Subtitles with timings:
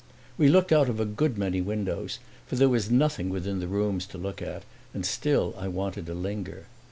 [0.35, 2.17] We looked out of a good many windows,
[2.47, 4.63] for there was nothing within the rooms to look at,
[4.95, 6.65] and still I wanted to linger.